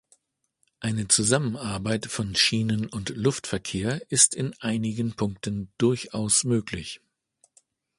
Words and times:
Eine 0.79 1.09
Zusammenarbeit 1.09 2.07
von 2.07 2.33
Schienen- 2.33 2.87
und 2.87 3.09
Luftverkehr 3.09 4.01
ist 4.11 4.33
in 4.33 4.55
einigen 4.59 5.13
Punkten 5.15 5.71
durchaus 5.77 6.43
möglich. 6.43 7.01